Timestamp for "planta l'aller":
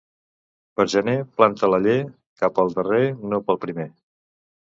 1.41-1.97